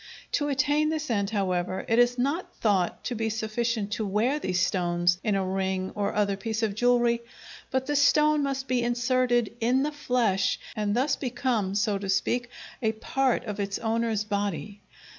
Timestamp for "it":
1.87-1.99